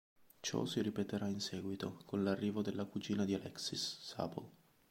[0.39, 4.49] Ciò si ripeterà in seguito, con l'arrivo della cugina di Alexis, Sable.